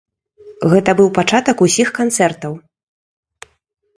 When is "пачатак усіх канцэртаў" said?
1.17-2.53